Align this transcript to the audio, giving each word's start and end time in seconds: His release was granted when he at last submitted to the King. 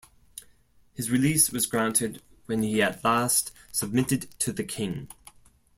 His 0.95 1.11
release 1.11 1.51
was 1.51 1.67
granted 1.67 2.23
when 2.47 2.63
he 2.63 2.81
at 2.81 3.03
last 3.03 3.51
submitted 3.71 4.31
to 4.39 4.51
the 4.51 4.63
King. 4.63 5.09